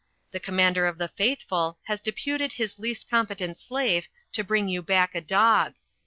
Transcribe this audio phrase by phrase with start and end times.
[0.31, 4.81] The Commander of the Faithful has de puted his least competent slave to bring you
[4.81, 5.75] back a dog.